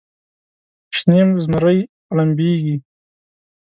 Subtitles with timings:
[0.97, 1.79] شنې زمرۍ
[2.11, 2.75] غړمبیږې